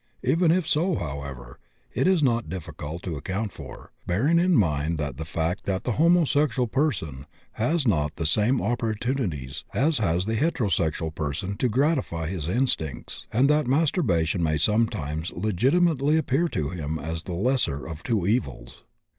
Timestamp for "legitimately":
15.33-16.17